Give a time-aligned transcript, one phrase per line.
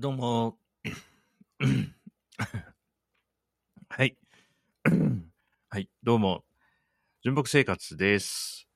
[0.00, 0.56] どうも。
[3.90, 4.16] はい。
[5.68, 6.42] はい、どうも。
[7.22, 8.66] 純木生活です。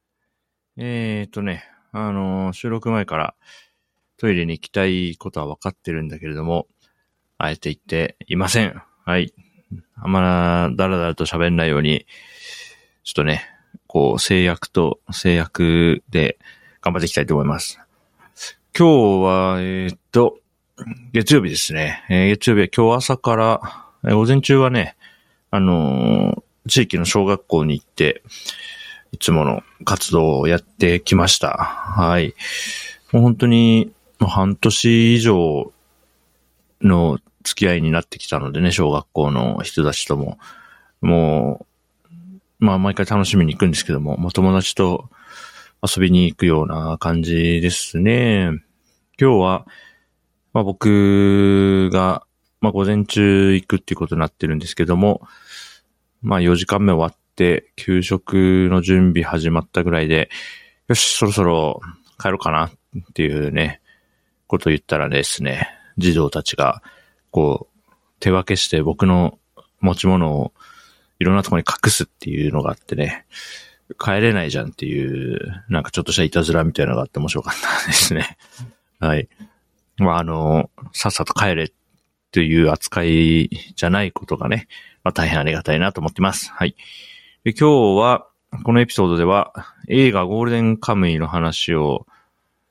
[0.76, 3.34] えーとね、あのー収録前から
[4.18, 6.68] トイレに行きたいことは分かってるんだけれども、
[7.38, 8.82] あえて言っていません。
[9.06, 9.32] はい。
[9.94, 10.20] あんま
[10.76, 12.04] だらだらと喋んないように、
[13.02, 13.48] ちょっとね、
[13.86, 16.38] こう、制約と制約で
[16.82, 17.80] 頑張っていきたいと思います。
[18.76, 20.43] 今日は、えーっと、
[21.12, 22.04] 月曜日ですね。
[22.10, 23.60] えー月曜日は今日朝から、
[24.04, 24.96] えー午前中はね、
[25.50, 28.22] あのー地域の小学校に行って、
[29.12, 31.50] いつもの活動をやってきました。
[31.58, 32.34] はい。
[33.12, 35.72] もう本当に、もう半年以上
[36.80, 40.38] の付き合いになってきたのでね、小学校の人たちとも。
[41.02, 41.66] も
[42.60, 45.10] う、まあ毎回楽しみに行くんですけども、もう友達と
[45.86, 48.62] 遊びに行くような感じですね。
[49.20, 49.66] 今日は、
[50.54, 52.26] まあ僕が、
[52.60, 55.20] まあ午前中行くっていうことになってるんですけども、
[56.22, 60.30] まあ4時間目終わって、給食の準備始まったぐらいで、
[60.88, 61.80] よし、そろそろ
[62.18, 62.72] 帰ろうかなっ
[63.12, 63.82] ていうね、
[64.46, 66.82] ことを言ったらですね、児童たちが、
[67.30, 69.38] こう、手分けして僕の
[69.80, 70.52] 持ち物を
[71.18, 73.26] いろんなところに隠すっていうのがあってね、
[73.98, 78.38] 帰れないじゃんっていう、なんかちょっとしたいたずらみたいなのがあって面白かったですね。
[79.00, 79.28] はい。
[79.98, 81.72] まあ、あの、さっさと帰れ
[82.32, 84.68] という扱いじゃないことがね、
[85.02, 86.50] まあ、大変ありがたいなと思ってます。
[86.52, 86.74] はい。
[87.44, 88.26] で今日は、
[88.64, 89.52] このエピソードでは、
[89.88, 92.06] 映画ゴールデンカムイの話を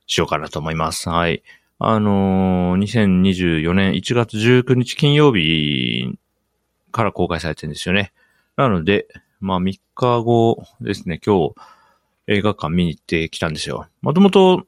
[0.07, 1.09] しようかなと思います。
[1.09, 1.43] はい。
[1.79, 6.17] あのー2024年1月19日金曜日
[6.91, 8.13] から公開されてるんですよね。
[8.55, 9.07] なので、
[9.39, 11.55] まあ3日後ですね、今日
[12.27, 13.87] 映画館見に行ってきたんですよ。
[14.01, 14.65] もともと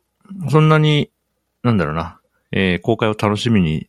[0.49, 1.09] そんなに、
[1.63, 2.19] なんだろうな、
[2.55, 3.87] えー公開を楽しみに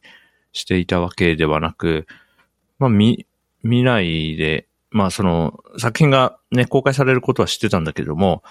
[0.52, 2.06] していたわけではなく、
[2.78, 3.26] まあ見、
[3.62, 8.42] 見ないで、まあその作品がね、公開されることは知ってたんだけども、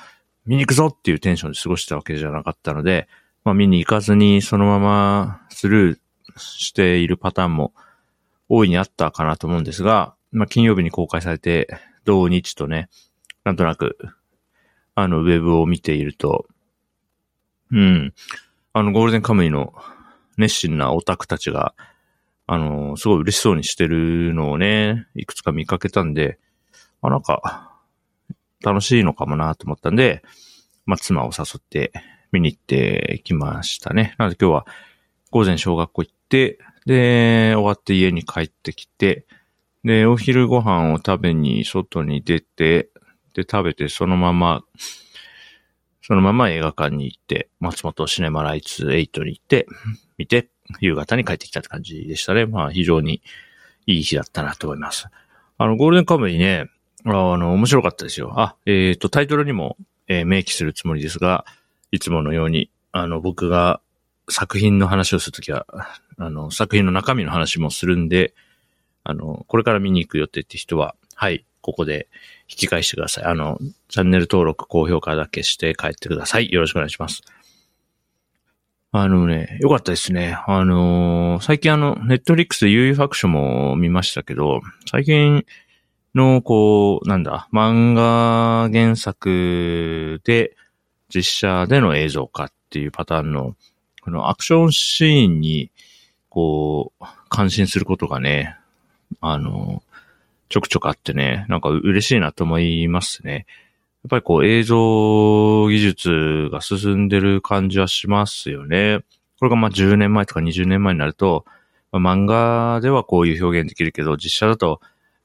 [0.46, 3.08] 見に行くぞっていうテンションで過ごしてたわけじゃなかったので、
[3.44, 6.00] まあ見に行かずにそのままスルー
[6.38, 7.74] しているパターンも
[8.48, 11.68] 大いにあったかなと思うんですが、まあ金曜日に公開されて、
[12.06, 12.90] 同日とね、
[13.44, 13.98] なんとなく、
[14.94, 16.46] あの、ウェブを見ていると、
[17.72, 18.14] うん、
[18.74, 19.74] あの、ゴールデンカムイの
[20.38, 21.74] 熱心なオタクたちが、
[22.48, 26.40] あの、すごい嬉しそうにしてるのをね、いくつか見かけたんで、
[27.02, 27.72] あ、なんか、
[28.64, 30.24] 楽しいのかもなと思ったんで、
[30.86, 31.92] まあ、妻を誘って
[32.32, 34.16] 見に行ってきましたね。
[34.18, 34.66] なので今日は
[35.32, 39.26] 午前小学校行って、で、終わって家に帰ってきて、
[39.84, 42.90] で、お昼ご飯を食べに外に出て、
[43.34, 44.64] で、食べてそのまま、
[46.08, 49.66] そのまま映画館に行って、松本シネマライツ8に行って、
[50.20, 50.50] 見て、
[50.80, 52.46] 夕方に帰ってきたって感じでしたね。
[52.46, 53.24] まあ、非常に
[53.88, 55.08] いい日だったなと思います。
[55.58, 56.70] あの、ゴールデンカムイね、
[57.06, 58.40] あの、面白かったですよ。
[58.40, 59.78] あ、えっ、と、タイトルにも、
[60.08, 61.44] えー明記するつもりですが、
[61.90, 63.82] いつものように、あの、僕が
[64.30, 65.66] 作品の話をするときは、
[66.20, 68.36] あの、作品の中身の話もするんで、
[69.04, 72.08] あの、これから見に行く予定って人は、はい、ここで
[72.48, 73.24] 引き返してください。
[73.24, 73.58] あの、
[73.90, 76.52] チャンネル登録、高評価だけして帰ってください。
[76.52, 77.24] よろしくお願いします。
[78.92, 80.38] あのね、よかったですね。
[80.46, 85.44] あのー最近あの、ネットフリックスで悠々白書も見ましたけど、最近
[86.14, 90.56] の、こう、なんだ、漫画原作で
[91.10, 93.56] 実写での映像化っていうパターンの、
[94.02, 95.72] このアクションシーンに、
[96.30, 98.56] こう、感心することがね、
[99.20, 99.82] あの、
[100.50, 103.46] ちょくちょくあってね、なんか嬉しいなと思いますね。
[104.04, 109.00] やっぱりこう映像技術が進んでる感じはしますよね。
[109.40, 111.46] これがまあ10年前とか20年前になると、
[111.92, 114.80] まあ漫画ではこういう表現できるけど、実写だと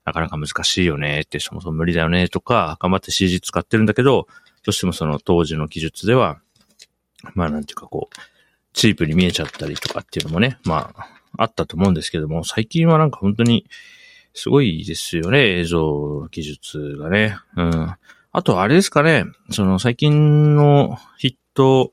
[0.05, 4.27] なかなか難しいよねって、そもそも無理だよねとか、頑張って CG 使ってるんだけど、
[4.65, 6.41] どうしてもその当時の技術では、
[7.35, 8.17] まあなんていうかこう、
[8.73, 11.07] チープに見えちゃったりとかっていうのもね、まあ、
[11.37, 13.67] あったと思うんですけども、最近はなんか本当に
[14.35, 17.37] すごいですよね、映像技術がね。
[17.57, 17.95] うん。
[18.33, 21.93] あと、あれですかね、その最近のヒット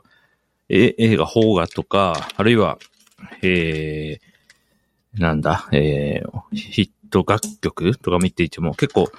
[0.70, 2.78] え映画、邦画とか、あるいは、
[3.42, 9.10] えー、なんだ、えー、ヒット楽曲とか見ていても結構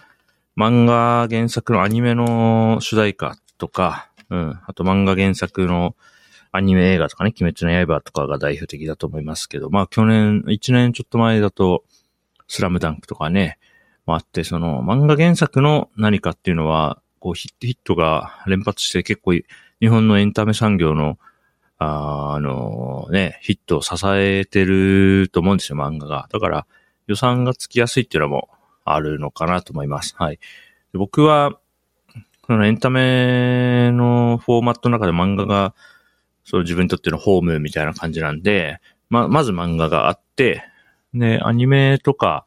[0.57, 5.97] 漫画原作のアニメの主題歌とか、うん、あと漫画原作の
[6.53, 11.85] アニメ映画とかね、鬼滅の刃とかが代表的だと思いますけど、まあ去年、1年ちょっと前だと、
[12.49, 13.59] スラムダンクとかね、
[14.07, 21.19] もあって、その漫画原作の何かっていうのは、こうヒットヒットが連発して結構日本のエンタメ産業の
[21.79, 26.29] ああのね、ヒットを支えてると思うんですよ、漫画が。
[26.33, 26.67] だから
[27.07, 28.49] 予算がつきやすいっていうのも
[28.85, 30.15] あるのかなと思います。
[30.19, 30.39] はい。
[30.93, 31.59] 僕は、
[32.47, 35.75] そのエンタメのフォーマットの中で漫画が、
[36.45, 38.81] その自分にとってのホームみたいな感じなんで、
[39.11, 40.65] ま、まず漫画があって、
[41.15, 42.45] で、アニメとか、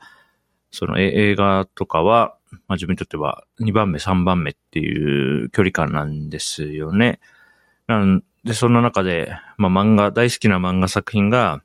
[0.71, 7.19] その映画とかは、まあ、自分にとっては2番目、3番目っていう距離感なんですよね。
[7.87, 11.61] なんで、そんな中で、まあ、漫画、大好きな漫画作品が、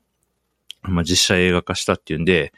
[0.83, 2.53] まあ、実写映画化したっていうんで、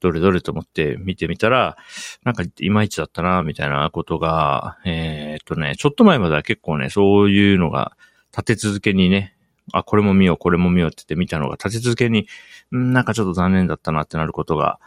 [0.00, 1.76] どれどれと思って見てみたら、
[2.24, 7.96] なんかいまいちだったな、みたいなことが、えー、っとね、ちょっと前までは結構ね、そういうのが
[8.32, 9.36] 立て続けにね、
[9.72, 12.26] あ、これも見よう、これも見ようって言って見たのが立て続けに、
[12.74, 14.78] んなんかちょっと残念だったなってなることが、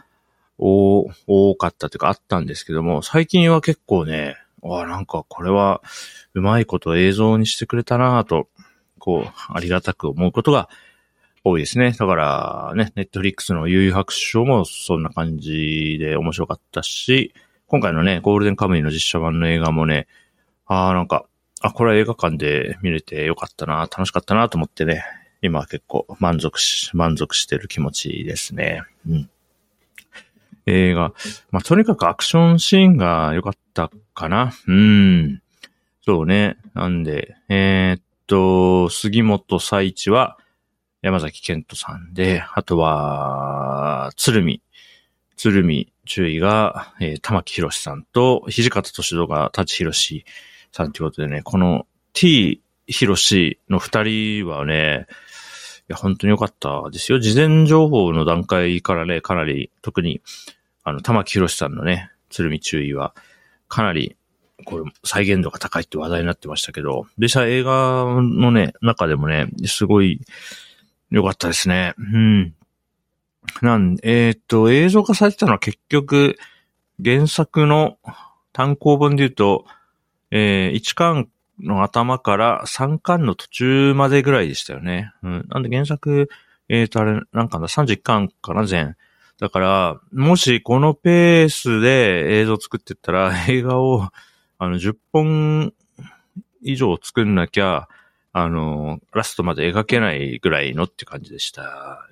[0.58, 5.82] お多かったというかあったんですけども、最近は結構ね、あなんかこれは
[6.34, 8.48] うまいこと映像にしてくれたなと、
[8.98, 10.68] こう、ありがたく思うことが
[11.44, 11.92] 多いですね。
[11.92, 17.32] だからね、ネットフリックスの悠々白書もそんな感じで面白かったし、
[17.68, 20.08] 今回のね、ゴールデンカムイの実写版の映画もね、
[20.66, 21.26] ああ、なんか、
[21.60, 25.04] あ、これは映画館で見れてよかったな、楽しかったなと思ってね、
[25.42, 28.82] 今は結構満足し、満足してる気持ちですね。
[29.08, 29.30] うん。
[30.66, 31.12] 映画。
[31.50, 34.52] まあ、とにかくアクションシーンが良かったかな。
[34.66, 35.42] うん。
[36.04, 36.56] そうね。
[36.74, 40.38] なんで、えー、っと、杉本彩一は
[41.02, 44.60] 山崎健人さんで、あとは、鶴見。
[45.36, 50.24] 鶴見注意が、えー、玉木宏さんと、土方歳三が立宏
[50.76, 55.06] さんということでね、この T 宏の二人はね、
[55.88, 57.18] いや、本当に良かったですよ。
[57.18, 60.20] 事前情報の段階からね、かなり、特に、
[60.84, 63.14] あの、玉木宏さんのね、鶴見注意は、
[63.68, 64.16] かなり、
[64.64, 70.20] これ、再現度が高いって話題になってましたけど、で、さ、映画のね、中でもね、すごい
[71.10, 71.94] 良かったですね。
[71.98, 72.54] うん。
[73.62, 76.36] なん、えっ、と、映像化されてたのは結局、
[77.02, 77.98] 原作の
[78.52, 79.66] 単行本で言うと、
[80.30, 81.28] えー、1巻
[81.60, 85.12] の頭から3巻の途中までぐらいでしたよね。
[85.22, 85.46] うん。
[85.48, 86.28] なんで原作、
[86.68, 88.96] えっ、ー、と、あれ、なんかな、31巻かな、全。
[89.38, 94.08] だから、もしこのペースで映像作ってったら、 映画を、
[94.58, 95.72] あの、10本
[96.62, 97.88] 以上作んなきゃ、
[98.32, 101.62] あの、ラストまで描けないぐらいのって感じでした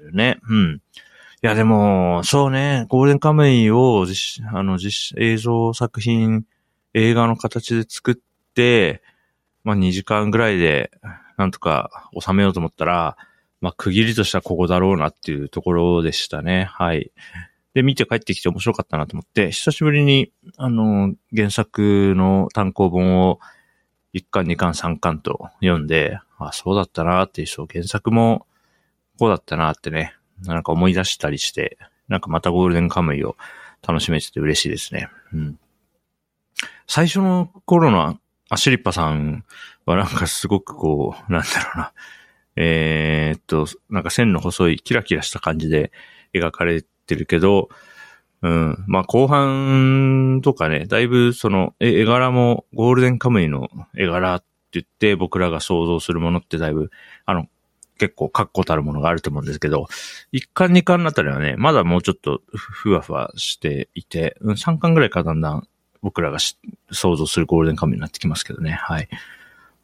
[0.02, 0.38] よね。
[0.48, 0.74] うん。
[0.76, 4.06] いや、でも、そうね、ゴールデンカムイを、
[4.52, 6.44] あの、実、映像作品、
[6.94, 8.14] 映画の形で作っ
[8.54, 9.02] て、
[9.62, 10.90] まあ2時間ぐらいで
[11.36, 13.16] なんとか収めようと思ったら、
[13.60, 16.64] まあ区切りとしてはここだろうなっていうところでしたね。
[16.64, 17.12] はい。
[17.74, 23.40] で、見て帰ってきて面白かったなと思って、久しぶりに、あの、原作の単行本を
[24.14, 28.46] 1巻、2巻、3巻と読んで、あ、そうだったなっていう、そう、原作も
[29.18, 30.14] こうだったなってね、
[30.44, 33.36] なんか思い出したりして、なんかまたゴールデンカムイを
[33.86, 35.08] 楽しめてて嬉しいですね。
[35.32, 35.58] うん。
[36.86, 38.18] 最初の頃の
[38.50, 39.44] アシリッパさん
[39.86, 41.92] はなんかすごくこう、なんだろうな。
[42.56, 45.92] えー、っと、なんか線の細いキラキラした感じで
[46.32, 47.68] 描かれてるけど、
[48.42, 48.84] うん。
[48.86, 56.90] まあ後半とかね、だいぶその絵柄もゴールデンカムイの絵柄って言って僕らが想像するものってだいぶ、
[57.24, 57.46] あの、
[57.98, 59.86] 結構確固たるものがあると思うんですけど、
[60.32, 65.68] 1巻2巻のあたりはね、まだもうちょっとふわふわしていて、3巻ぐらいからだんだん
[66.04, 66.38] 僕らが
[66.92, 68.72] 想像するゴールデンカムになってきますけどね。
[68.72, 69.08] はい。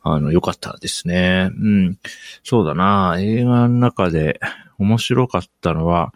[0.03, 1.49] あの、良かったですね。
[1.50, 1.99] うん。
[2.45, 4.39] そうだな映画の中で
[4.79, 6.12] 面白かったのは、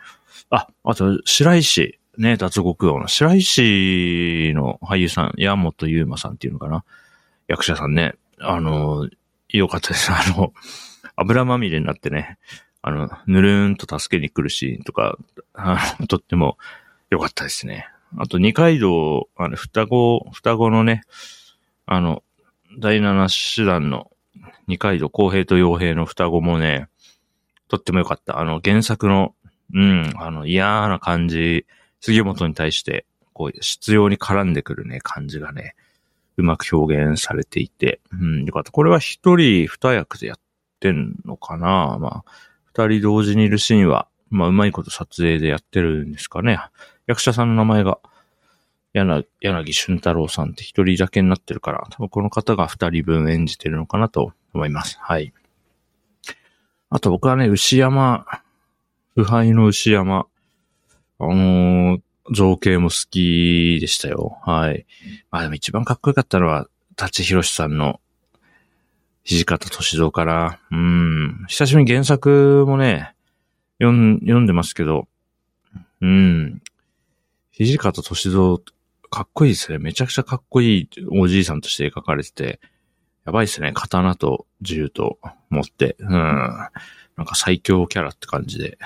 [0.50, 6.84] あ、あと、白石、ね、脱獄王の白石の俳優さん、山本優馬さんっていうのかな。
[7.48, 8.14] 役者さんね。
[8.40, 9.08] あの、
[9.48, 10.12] 良かったです。
[10.12, 10.52] あの、
[11.16, 12.36] 油まみれになってね、
[12.82, 15.16] あの、ぬるーんと助けに来るシーンとか、
[16.08, 16.58] とっても
[17.08, 17.88] 良かったですね。
[18.16, 21.02] あと二階堂、あの、双子、双子のね、
[21.86, 22.22] あの、
[22.78, 24.10] 第七師団の
[24.66, 26.88] 二階堂公平と傭兵の双子もね、
[27.68, 28.38] とっても良かった。
[28.38, 29.34] あの、原作の、
[29.72, 31.66] うん、あの、嫌な感じ、
[32.00, 35.74] 杉本に対して、こう、必要に絡んでくるね、感じがね、
[36.36, 38.70] うまく表現されていて、うん、よかった。
[38.70, 40.38] これは一人二役でやっ
[40.80, 41.96] てんのかな？
[41.98, 42.24] まあ、
[42.64, 46.58] 二人同時にいるシーンは、まあ、うまいこと撮影でやってるんですかね。
[47.06, 47.98] 役者さんの名前が、
[48.92, 54.98] 柳、柳俊太郎さんって一人だけになってるから、多分この方が二人分演じてるのかなと思います。
[55.00, 55.32] はい。
[56.90, 58.24] あと僕はね、牛山、
[59.14, 60.26] 腐敗の牛山、
[61.18, 62.00] あのー、
[62.32, 64.38] 造形も好きでしたよ。
[64.44, 64.86] はい。
[65.30, 68.00] まあでも一番かっこよかったのは、立ちひろしさんの、
[69.24, 73.14] 土方歳三から、うん、久しぶりに原作もね、
[73.80, 75.08] 読ん読んでますけど、
[76.00, 76.62] うん、
[77.56, 78.58] 土方歳三、
[79.10, 79.78] かっこいいですね。
[79.78, 82.60] めちゃくちゃかっこいいおじいさんとして描かれてて、
[83.24, 83.70] やばいですね。
[83.72, 85.20] 刀と銃と
[85.50, 86.08] 持って、うん。
[86.10, 86.68] な
[87.22, 88.76] んか最強キャラって感じで、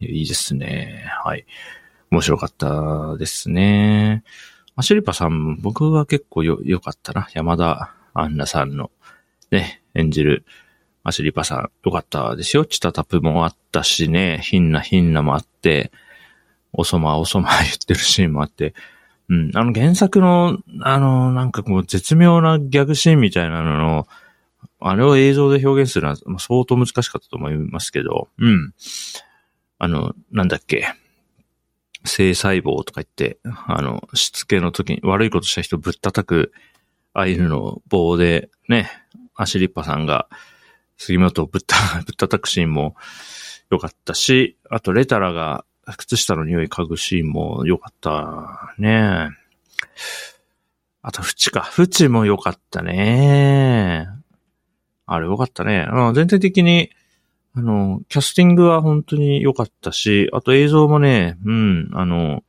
[0.00, 1.04] いいですね。
[1.24, 1.44] はい。
[2.10, 4.24] 面白かったですね。
[4.76, 7.28] アシュリパさん、僕は結構よ、良かったな。
[7.34, 8.90] 山田アンナさんの、
[9.50, 10.46] ね、演じる
[11.02, 12.64] アシュリパさん、良かったですよ。
[12.64, 15.92] チタタプもあったしね、ヒンナヒンナもあって、
[16.76, 18.74] おそまおそま 言ってるシーンもあって、
[19.28, 24.08] うん、あの原作の、あの、なんかこう絶妙なギャグシーンみたいなのの、
[24.78, 28.72] あれを映像で表現するのは相当難しかったと思いますけど、うん。
[29.78, 30.94] あの、なんだっけ。
[32.04, 36.52] 性細胞とか言って、あの、しつけの時に悪いことした人ぶったたく
[37.14, 38.90] アイヌの棒でね、
[39.34, 40.28] アシリッパさんが
[40.98, 42.94] 杉本をぶった、 ぶったたくシーンも
[43.70, 49.30] 良かったし、あとレタラが靴下の匂い嗅ぐシーンも良かったね。
[51.02, 51.62] あと、フチか。
[51.62, 54.08] フチも良かったね。
[55.06, 55.86] あれ良かったね。
[56.14, 56.90] 全体的に
[57.58, 62.44] あの、キャスティングは本当に良かったし、あと映像もね、うん、あの、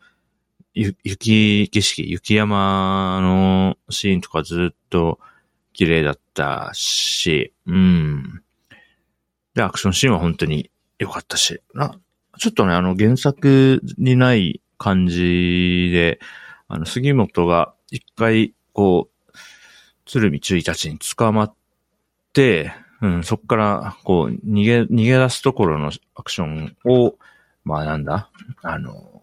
[0.74, 5.20] 雪景色、雪山のシーンとかずっと
[5.72, 8.44] 綺麗だったし、うん。
[9.54, 11.98] で、アクションシーンは本当に良かったし、な、
[12.38, 16.20] ちょっとね、あの原作にない感じで、
[16.68, 19.32] あの、杉本が一回、こう、
[20.06, 21.54] 鶴見中たちに捕まっ
[22.34, 27.16] て、うん、そっから、こう、逃げ、逃げ出すところのアクションを、
[27.64, 28.30] まあなんだ、
[28.62, 29.22] あの、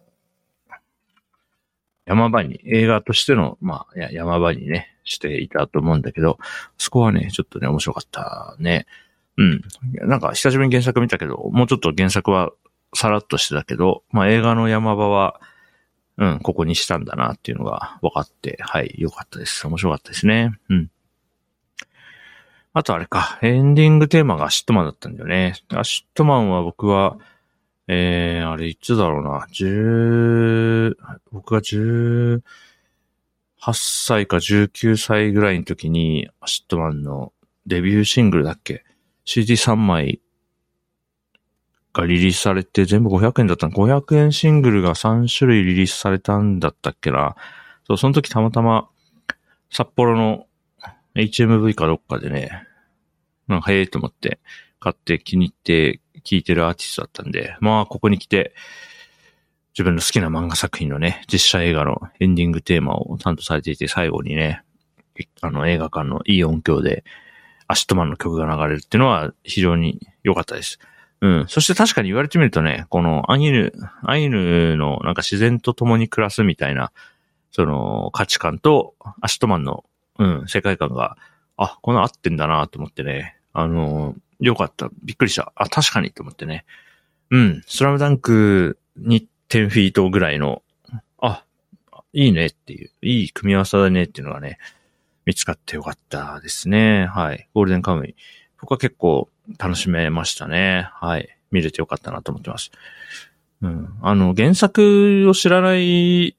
[2.06, 6.38] 山場に、映画としての、まあ、山場にね、していたと思うんだけど、
[6.76, 8.86] そこはね、ちょっとね、面白かったね。
[9.36, 9.62] うん。
[10.08, 12.52] なんか、久しぶりに原作見たけど、もうちょっと原作は
[12.94, 15.40] さらっとしてたけど、まあ映画の山場は、
[16.16, 19.66] うん、ここにしたんだなっていうのが分かって、はい、良かったです。
[19.66, 20.58] 面白かったですね。
[20.68, 20.90] うん。
[22.72, 25.54] あとあれか、エンディングテーマが ACIDMANだったんだよね。
[25.68, 27.18] ACIDMANは僕は、
[27.86, 30.96] えー、あれいつだろうな、十、
[31.30, 32.42] 僕が十
[33.58, 37.32] 八歳か十九歳ぐらいの時に、 ACIDMANの
[37.66, 38.84] デビューシングルだっけ
[39.24, 40.20] ?CD3 枚
[41.94, 43.72] がリリースされて全部500円だったの。
[43.72, 47.36] 500円シングルが3種類リリースされたんだったっけな。
[47.86, 48.88] そう、その時たまたま
[49.70, 50.46] 札幌の
[51.14, 52.66] HMV かどっかでね、
[53.48, 54.40] なんか、へえと思って、
[54.80, 58.54] 買って気に入って聴いてるアーティストだったんで、まあ、ここに来て、
[59.72, 64.62] 自分の好きな漫画作品のね、実写映画のエンディングテーマを担当されていて、最後にね、
[65.40, 67.04] あの映画館のいい音響で、
[67.66, 70.78] ACIDMANの曲が流れるっていうのは非常に良かったです。
[71.20, 71.44] うん。
[71.48, 76.92] そして確かに言われてみるとね、このアイヌ、アイヌのなんか自然と共に暮らすみたいな、
[77.50, 79.84] その価値観と ACIDMANの
[80.18, 81.16] うん、世界観が、
[81.56, 83.36] あ、この合ってんだなと思ってね。
[83.52, 84.90] あのー、よかった。
[85.02, 85.52] びっくりした。
[85.54, 86.64] あ、確かにと思ってね。
[87.30, 90.62] うん、スラムダンクに10-FEET ぐらいの、
[91.18, 91.44] あ、
[92.12, 94.58] いいねっていう、いい組み合わせだねっていうのがね、
[95.24, 97.06] 見つかってよかったですね。
[97.06, 97.48] はい。
[97.54, 98.14] ゴールデンカムイ。
[98.64, 99.28] 僕は結構
[99.58, 100.88] 楽しめましたね。
[100.94, 101.28] はい。
[101.50, 102.70] 見れてよかったなと思ってます。
[103.60, 103.90] うん。
[104.00, 106.34] あの、原作を知らない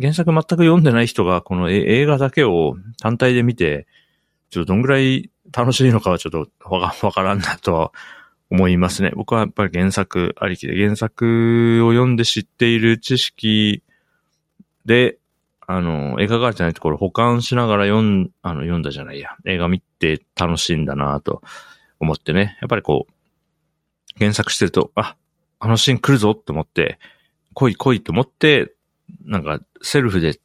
[0.00, 3.86] 原作全く読んでない人がこの映画だけを単体で見て、
[4.48, 7.92] ちょっとどんぐらい楽しいのかはちょっと わからんなとは
[8.50, 9.12] 思いますね。
[9.14, 13.82] 僕はやっぱり原作ありきで、原作を読んで知っている知識
[14.86, 15.18] で、
[15.66, 19.30] あの、描かれてないところ保管しながら読ん、あの、読んだじゃないや。
[19.44, 21.42] 映画見て楽しいんだなと
[21.98, 22.56] 思ってね。
[22.60, 23.12] やっぱりこう、
[24.18, 25.16] 原作してると、あ、
[25.58, 26.98] あのシーン来るぞって思って、
[27.54, 28.76] 来い来いと思って
[29.24, 30.38] なんか、セルフで、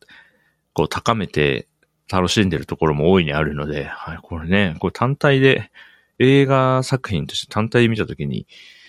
[0.73, 1.67] こう、高めて
[2.11, 5.71] 楽しんでるところも大いにあるので、はい、これね、これ単体で、
[6.19, 8.45] 映画作品として単体で見たときに、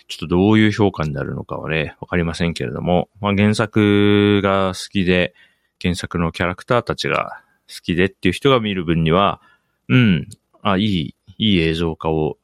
[0.07, 5.33] ちょっとどういう評価になるのかはね、わかりませんけれども、まあ、原作が好きで、
[5.81, 9.41] 原作のキャラクターたちが好きでっていう人が見る分には、
[9.89, 10.29] うん、
[10.61, 12.37] あ、いい、いい映像化を、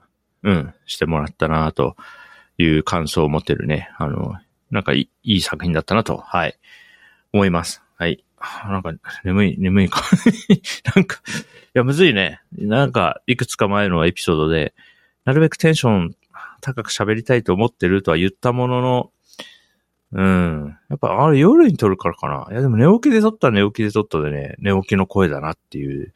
[0.44, 1.96] うん、してもらったなと
[2.58, 3.90] いう感想を持ってるね。
[3.98, 4.36] あの、
[4.72, 6.58] なんかいいいい作品だったなと、はい、
[7.34, 7.82] 思います。
[7.98, 8.24] はい。
[8.66, 8.94] なんか、
[9.24, 10.02] 眠い、眠いか。
[10.96, 11.20] なんか、い
[11.74, 12.42] や、むずいね。
[12.58, 14.74] なんか、いくつか前のエピソードで、
[15.26, 16.16] なるべくテンション
[16.62, 19.12] 高く喋りたいと思ってるとは言ったものの、
[20.12, 20.78] うん。
[20.90, 22.48] やっぱ、あれ夜に撮るからかな。
[22.52, 26.14] いや、でも寝起きで撮ったら寝起きで撮ったでね、寝起きの声だなっていう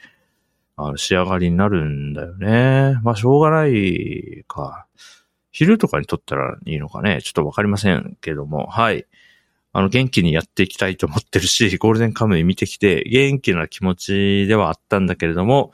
[0.75, 2.99] あの仕上がりになるんだよね。
[3.03, 4.87] まあ、しょうがないか。
[5.51, 7.21] 昼とかに撮ったらいいのかね。
[7.21, 8.65] ちょっとわかりませんけども。
[8.67, 9.05] はい。
[9.71, 15.71] あの、元気にやっていきたいと思ってるし、 ゴールデンカムイ見てきて、元気な気持ちではあったんだけれども、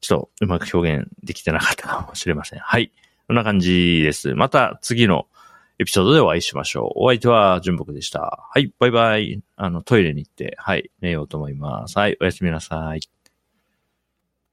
[0.00, 2.58] ちょっとうまく表現できてなかったかもしれません。
[2.58, 2.90] はい。
[3.28, 4.34] こんな感じです。
[4.34, 5.28] また次の
[5.80, 7.04] エピソードでお会いしましょう。
[7.04, 8.46] お相手は純木でした。
[8.50, 9.42] はい、バイバイ。
[9.56, 11.98] あの、トイレに行って、はい、寝ようと思います。
[11.98, 13.00] はい、おやすみなさい。